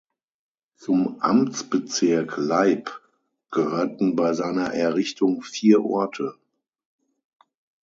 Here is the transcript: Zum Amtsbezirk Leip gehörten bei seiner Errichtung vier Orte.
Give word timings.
Zum 0.77 1.19
Amtsbezirk 1.21 2.33
Leip 2.37 3.01
gehörten 3.51 4.15
bei 4.15 4.33
seiner 4.33 4.73
Errichtung 4.73 5.43
vier 5.43 5.83
Orte. 5.85 6.39